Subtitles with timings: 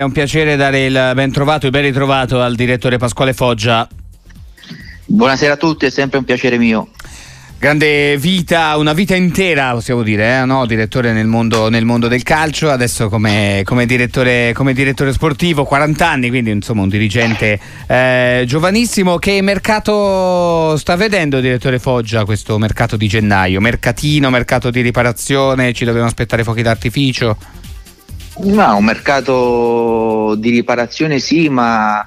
[0.00, 3.88] È un piacere dare il ben trovato e ben ritrovato al direttore Pasquale Foggia.
[5.06, 6.90] Buonasera a tutti, è sempre un piacere mio.
[7.58, 10.44] Grande vita, una vita intera possiamo dire, eh?
[10.44, 10.66] no?
[10.66, 16.08] direttore nel mondo, nel mondo, del calcio, adesso come, come, direttore, come, direttore, sportivo, 40
[16.08, 17.58] anni, quindi insomma un dirigente
[17.88, 19.18] eh, giovanissimo.
[19.18, 23.60] Che mercato sta vedendo direttore Foggia questo mercato di gennaio?
[23.60, 27.57] Mercatino, mercato di riparazione, ci dobbiamo aspettare fuochi d'artificio?
[28.40, 32.06] No, un mercato di riparazione sì, ma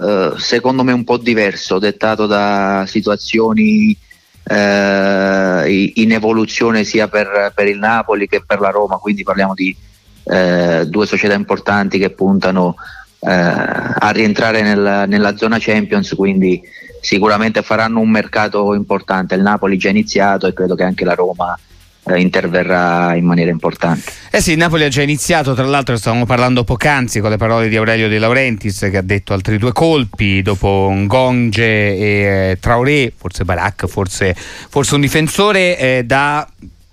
[0.00, 3.96] eh, secondo me un po' diverso, dettato da situazioni
[4.44, 9.76] eh, in evoluzione sia per, per, il Napoli che per la Roma, quindi parliamo di
[10.24, 12.76] eh, due società importanti che puntano
[13.20, 16.62] eh, a rientrare nel, nella zona Champions, quindi
[17.02, 19.34] sicuramente faranno un mercato importante.
[19.34, 21.58] Il Napoli già iniziato e credo che anche la Roma
[22.08, 24.10] eh, interverrà in maniera importante.
[24.30, 27.68] Eh sì, il Napoli ha già iniziato, tra l'altro stavamo parlando poc'anzi con le parole
[27.68, 33.12] di Aurelio De Laurentiis che ha detto altri due colpi dopo Ngonge e eh, Traoré,
[33.16, 36.46] forse Barak, forse, forse un difensore eh, da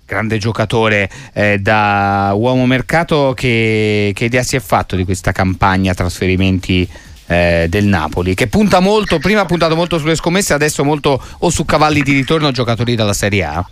[0.06, 5.94] grande giocatore eh, da uomo mercato che, che, idea si è fatto di questa campagna
[5.94, 6.88] trasferimenti
[7.26, 11.50] eh, del Napoli che punta molto, prima ha puntato molto sulle scommesse adesso molto o
[11.50, 13.68] su cavalli di ritorno giocatori dalla Serie A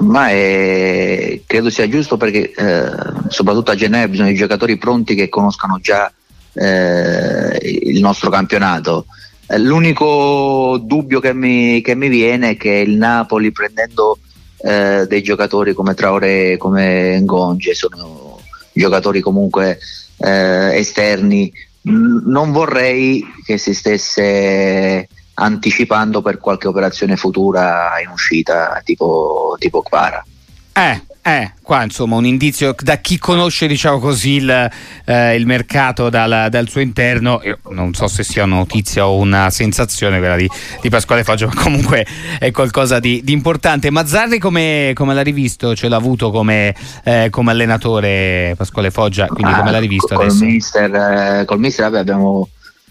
[0.00, 2.90] ma è, credo sia giusto perché eh,
[3.28, 6.12] soprattutto a gennaio bisogna di giocatori pronti che conoscano già
[6.54, 9.06] eh, il nostro campionato.
[9.46, 14.18] Eh, l'unico dubbio che mi, che mi, viene è che il Napoli prendendo
[14.58, 18.40] eh, dei giocatori come Traoré, come Ngonge, sono
[18.72, 19.78] giocatori comunque
[20.18, 25.08] eh, esterni, non vorrei che si stesse
[25.40, 30.24] anticipando per qualche operazione futura in uscita tipo, tipo Quara.
[30.72, 34.70] Eh, eh, qua insomma un indizio da chi conosce diciamo così il,
[35.04, 39.16] eh, il mercato dal, dal, suo interno, io non so se sia una notizia o
[39.16, 40.48] una sensazione quella di,
[40.80, 42.06] di Pasquale Foggio, ma comunque
[42.38, 43.90] è qualcosa di, di importante.
[43.90, 45.74] Mazzarri come, come, l'ha rivisto?
[45.74, 46.74] Ce l'ha avuto come,
[47.04, 50.44] eh, come allenatore Pasquale Foggia, quindi ah, come l'ha rivisto col adesso?
[50.44, 52.48] Mister, eh, col mister abbiamo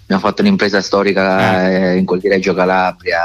[0.10, 1.74] abbiamo fatto un'impresa storica eh.
[1.74, 1.98] eh.
[1.98, 3.22] in quel di Reggio Calabria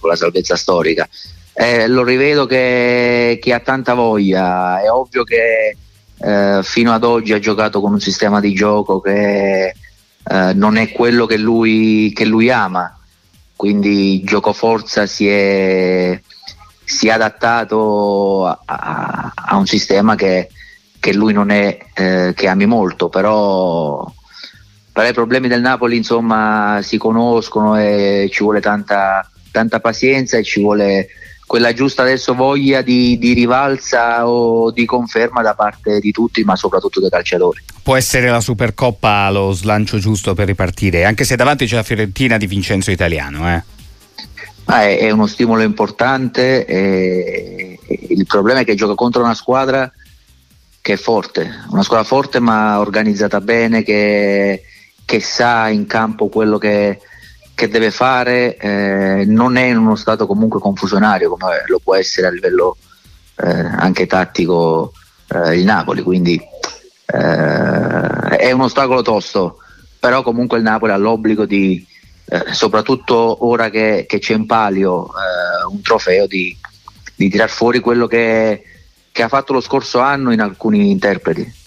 [0.00, 1.06] con la salvezza storica.
[1.52, 5.76] Eh, lo rivedo che, che, ha tanta voglia, è ovvio che
[6.16, 10.90] eh, fino ad oggi ha giocato con un sistema di gioco che eh, non è
[10.90, 12.98] quello che lui, che lui ama,
[13.54, 16.18] quindi gioco forza si è,
[16.82, 20.48] si è adattato a, a, a, un sistema che,
[20.98, 24.10] che lui non è eh, che ami molto, però
[25.00, 30.42] però i problemi del Napoli insomma si conoscono e ci vuole tanta, tanta pazienza e
[30.42, 31.08] ci vuole
[31.46, 36.54] quella giusta adesso voglia di, di, rivalsa o di conferma da parte di tutti, ma
[36.54, 37.62] soprattutto dei calciatori.
[37.82, 42.36] Può essere la Supercoppa lo slancio giusto per ripartire, anche se davanti c'è la Fiorentina
[42.36, 43.52] di Vincenzo Italiano.
[43.52, 43.62] Eh?
[44.66, 46.66] È, è, uno stimolo importante.
[46.66, 49.90] E, il problema è che gioca contro una squadra
[50.82, 54.62] che è forte, una squadra forte ma organizzata bene, che
[55.04, 57.00] che sa in campo quello che,
[57.54, 62.28] che deve fare, eh, non è in uno stato comunque confusionario come lo può essere
[62.28, 62.76] a livello
[63.36, 64.92] eh, anche tattico
[65.28, 66.40] eh, il Napoli, quindi
[67.06, 69.58] eh, è un ostacolo tosto,
[69.98, 71.84] però comunque il Napoli ha l'obbligo di,
[72.26, 76.56] eh, soprattutto ora che, che, c'è in palio eh, un trofeo, di,
[77.16, 78.62] di tirar fuori quello che,
[79.10, 81.58] che ha fatto lo scorso anno in alcuni interpreti.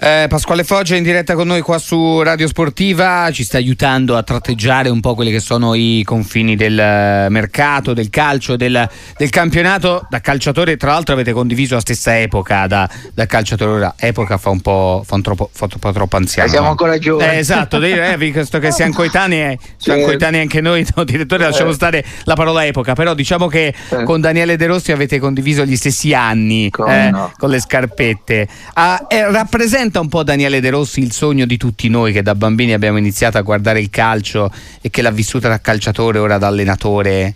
[0.00, 4.22] Eh, Pasquale Foggia in diretta con noi qua su Radio Sportiva ci sta aiutando a
[4.22, 9.28] tratteggiare un po' quelli che sono i confini del eh, mercato, del calcio, del, del
[9.30, 10.06] campionato.
[10.08, 13.70] Da calciatore, tra l'altro, avete condiviso la stessa epoca da, da calciatore.
[13.72, 16.46] Ora, epoca fa un po', fa un troppo, fa un po troppo anziano.
[16.46, 17.32] E siamo ancora giovani.
[17.32, 22.04] Eh, esatto, eh, visto che siamo coetanei, siamo coetanei anche noi, no, direttore, lasciamo stare
[22.22, 22.92] la parola epoca.
[22.92, 27.32] Però diciamo che con Daniele De Rossi avete condiviso gli stessi anni eh, no.
[27.36, 28.46] con le scarpette.
[28.74, 32.22] Ah, eh, rappresenta rappresenta un po' Daniele De Rossi il sogno di tutti noi che
[32.22, 36.38] da bambini abbiamo iniziato a guardare il calcio e che l'ha vissuta da calciatore, ora
[36.38, 37.34] da allenatore?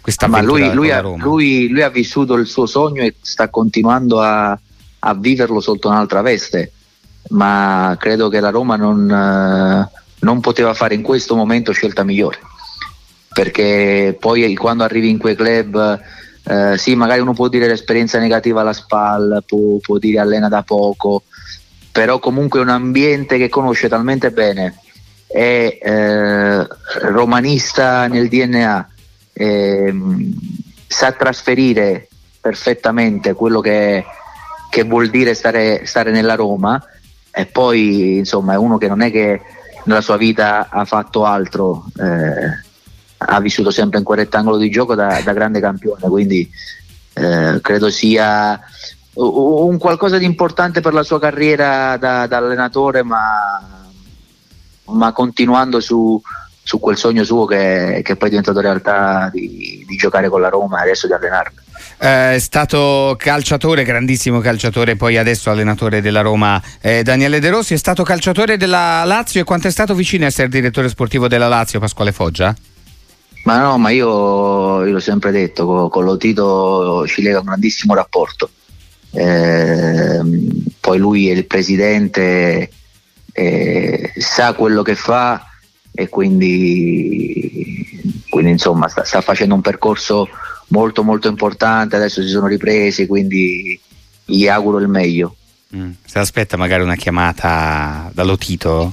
[0.00, 4.20] Questa Ma lui, lui, ha, lui, lui, ha, vissuto il suo sogno e sta continuando
[4.20, 4.58] a,
[5.00, 6.72] a, viverlo sotto un'altra veste,
[7.30, 9.90] ma credo che la Roma non, eh,
[10.20, 12.38] non poteva fare in questo momento scelta migliore,
[13.34, 16.00] perché poi quando arrivi in quei club...
[16.48, 20.62] Eh, sì, magari uno può dire l'esperienza negativa alla spalla, può, può dire allena da
[20.62, 21.24] poco,
[21.92, 24.80] però comunque è un ambiente che conosce talmente bene,
[25.26, 26.66] è eh,
[27.02, 28.88] romanista nel DNA,
[29.34, 29.94] eh,
[30.86, 32.08] sa trasferire
[32.40, 34.06] perfettamente quello che,
[34.70, 36.82] che vuol dire stare, stare nella Roma
[37.30, 39.40] e poi insomma è uno che non è che
[39.84, 42.67] nella sua vita ha fatto altro, eh,
[43.18, 46.48] ha vissuto sempre in quel rettangolo di gioco da, da grande campione, quindi
[47.14, 48.60] eh, credo sia
[49.14, 53.60] un qualcosa di importante per la sua carriera da, da allenatore, ma,
[54.84, 56.20] ma continuando su,
[56.62, 60.48] su, quel sogno suo che, che, poi è diventato realtà di, di giocare con la
[60.48, 61.62] Roma e adesso di allenarla.
[62.00, 66.62] Eh, è stato calciatore, grandissimo calciatore, poi adesso allenatore della Roma.
[66.80, 70.28] Eh, Daniele De Rossi è stato calciatore della Lazio e quanto è stato vicino a
[70.28, 72.54] essere direttore sportivo della Lazio, Pasquale Foggia?
[73.48, 77.94] Ma no, ma io, io l'ho sempre detto, con, con Lotito ci lega un grandissimo
[77.94, 78.50] rapporto.
[79.10, 80.20] Eh,
[80.78, 82.70] poi lui è il presidente,
[83.32, 85.48] eh, sa quello che fa
[85.90, 90.28] e quindi, quindi insomma sta, sta facendo un percorso
[90.66, 93.80] molto molto importante, adesso si sono ripresi, quindi
[94.26, 95.36] gli auguro il meglio.
[95.74, 95.92] Mm.
[96.04, 98.92] Se aspetta magari una chiamata dallo Tito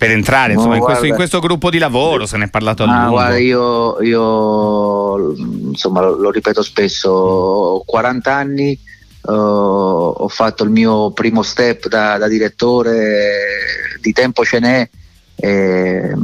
[0.00, 2.86] per entrare insomma, in, questo, in, questo, gruppo di lavoro, se ne è parlato a
[2.86, 3.10] lungo.
[3.10, 5.34] Guarda, io, io
[5.68, 8.78] insomma, lo, lo, ripeto spesso, ho 40 anni,
[9.20, 14.88] uh, ho fatto il mio primo step da, da direttore, di tempo ce n'è,
[15.36, 16.14] eh,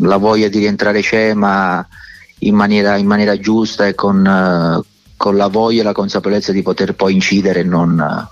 [0.00, 1.86] la voglia di rientrare c'è, ma
[2.38, 4.82] in maniera, in maniera giusta e con, uh,
[5.18, 8.26] con, la voglia e la consapevolezza di poter poi incidere e non, uh,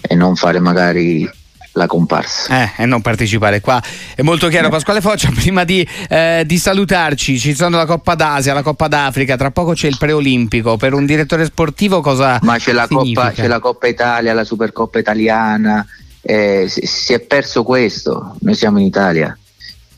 [0.00, 1.35] e non fare magari
[1.76, 2.62] la comparsa.
[2.62, 3.82] Eh, e non partecipare qua.
[4.14, 4.66] È molto chiaro.
[4.66, 4.70] Eh.
[4.70, 9.36] Pasquale Foccia, prima di, eh, di, salutarci, ci sono la Coppa d'Asia, la Coppa d'Africa,
[9.36, 10.76] tra poco c'è il preolimpico.
[10.76, 14.98] Per un direttore sportivo cosa Ma c'è la, Coppa, c'è la Coppa Italia, la Supercoppa
[14.98, 15.86] italiana.
[16.20, 18.36] Eh, si, si, è perso questo.
[18.40, 19.36] Noi siamo in Italia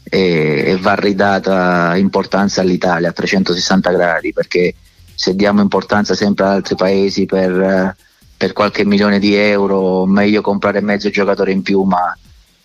[0.02, 4.75] e, e va ridata importanza all'Italia a 360 gradi perché
[5.14, 7.96] se diamo importanza sempre ad altri paesi per,
[8.38, 12.17] per qualche milione di euro, meglio comprare mezzo giocatore in più, ma,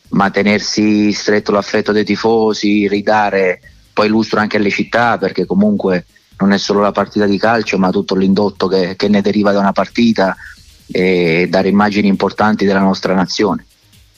[0.10, 3.60] ma tenersi stretto l'affetto dei tifosi, ridare
[3.92, 6.06] poi lustro anche alle città perché comunque
[6.38, 9.60] non è solo la partita di calcio ma tutto l'indotto che, che ne deriva da
[9.60, 10.36] una partita
[10.92, 13.66] e dare immagini importanti della nostra nazione.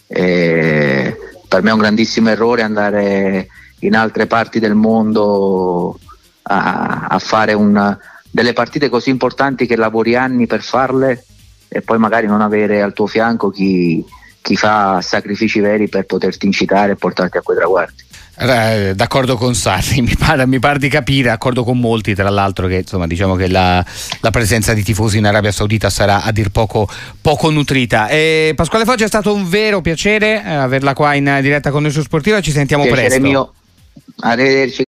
[0.07, 1.17] E
[1.47, 3.47] per me è un grandissimo errore andare
[3.79, 5.97] in altre parti del mondo
[6.43, 7.97] a, a fare un,
[8.29, 11.23] delle partite così importanti che lavori anni per farle
[11.75, 14.01] e poi magari non avere al tuo fianco chi,
[14.41, 18.03] chi fa sacrifici veri per poterti incitare e portarti a quei traguardi.
[18.37, 22.67] Eh, d'accordo con Sarri, mi pare, mi pare, di capire, d'accordo con molti tra l'altro
[22.67, 23.85] che insomma diciamo che la,
[24.21, 26.87] la, presenza di tifosi in Arabia Saudita sarà a dir poco,
[27.19, 28.07] poco nutrita.
[28.07, 31.91] E Pasquale Foggia è stato un vero piacere eh, averla qua in diretta con noi
[31.91, 33.21] su Sportiva, ci sentiamo piacere presto.
[33.21, 33.53] Mio.
[34.21, 34.83] Arrivederci.